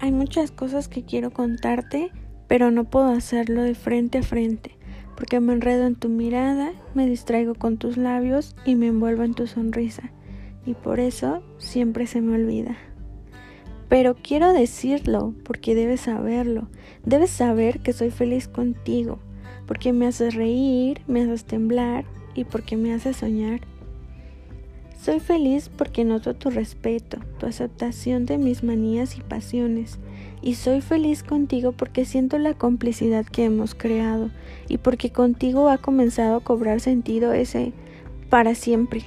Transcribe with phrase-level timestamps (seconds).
[0.00, 2.12] Hay muchas cosas que quiero contarte,
[2.46, 4.76] pero no puedo hacerlo de frente a frente,
[5.16, 9.34] porque me enredo en tu mirada, me distraigo con tus labios y me envuelvo en
[9.34, 10.12] tu sonrisa,
[10.64, 12.76] y por eso siempre se me olvida.
[13.88, 16.68] Pero quiero decirlo, porque debes saberlo.
[17.04, 19.18] Debes saber que soy feliz contigo,
[19.66, 23.62] porque me haces reír, me haces temblar y porque me haces soñar.
[25.00, 29.98] Soy feliz porque noto tu respeto, tu aceptación de mis manías y pasiones.
[30.42, 34.30] Y soy feliz contigo porque siento la complicidad que hemos creado
[34.68, 37.72] y porque contigo ha comenzado a cobrar sentido ese
[38.28, 39.02] para siempre.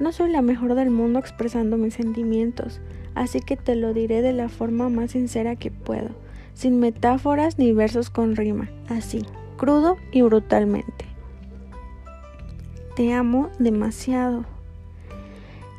[0.00, 2.80] No soy la mejor del mundo expresando mis sentimientos,
[3.14, 6.10] así que te lo diré de la forma más sincera que puedo,
[6.54, 9.24] sin metáforas ni versos con rima, así,
[9.56, 11.04] crudo y brutalmente.
[12.94, 14.57] Te amo demasiado.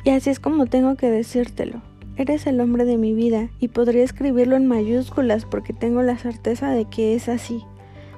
[0.04, 1.82] Y así es como tengo que decírtelo.
[2.16, 6.70] Eres el hombre de mi vida y podría escribirlo en mayúsculas porque tengo la certeza
[6.72, 7.64] de que es así.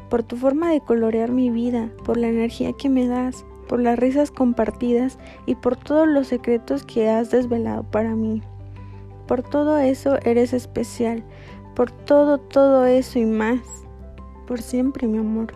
[0.09, 3.97] Por tu forma de colorear mi vida, por la energía que me das, por las
[3.97, 8.41] risas compartidas y por todos los secretos que has desvelado para mí.
[9.27, 11.23] Por todo eso eres especial,
[11.75, 13.61] por todo, todo eso y más.
[14.45, 15.53] Por siempre, mi amor.